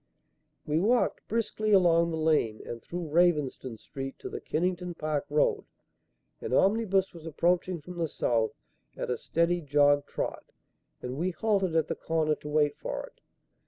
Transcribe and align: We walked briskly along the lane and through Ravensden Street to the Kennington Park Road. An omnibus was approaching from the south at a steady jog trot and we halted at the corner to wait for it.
We 0.65 0.79
walked 0.79 1.27
briskly 1.27 1.73
along 1.73 2.09
the 2.09 2.17
lane 2.17 2.59
and 2.65 2.81
through 2.81 3.09
Ravensden 3.11 3.77
Street 3.77 4.17
to 4.17 4.29
the 4.29 4.41
Kennington 4.41 4.95
Park 4.95 5.27
Road. 5.29 5.65
An 6.39 6.51
omnibus 6.53 7.13
was 7.13 7.27
approaching 7.27 7.81
from 7.81 7.99
the 7.99 8.07
south 8.07 8.53
at 8.97 9.11
a 9.11 9.15
steady 9.19 9.61
jog 9.61 10.07
trot 10.07 10.45
and 11.03 11.17
we 11.17 11.29
halted 11.29 11.75
at 11.75 11.87
the 11.87 11.93
corner 11.93 12.33
to 12.37 12.49
wait 12.49 12.79
for 12.79 13.03
it. 13.05 13.21